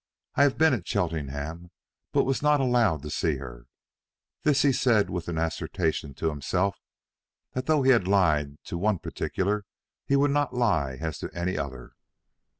[0.33, 1.69] I have been at Cheltenham,
[2.11, 3.67] but was not allowed to see her."
[4.41, 6.81] This he said with an assertion to himself
[7.51, 9.63] that though he had lied as to one particular
[10.07, 11.91] he would not lie as to any other.